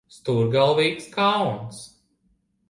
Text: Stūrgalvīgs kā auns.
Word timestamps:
Stūrgalvīgs 0.13 1.09
kā 1.17 1.27
auns. 1.43 1.83